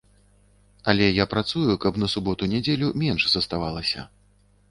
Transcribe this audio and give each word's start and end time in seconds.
Але 0.93 1.09
я 1.09 1.25
працую, 1.33 1.65
каб 1.83 1.99
на 2.03 2.09
суботу-нядзелю 2.15 2.87
менш 3.05 3.21
заставалася. 3.37 4.07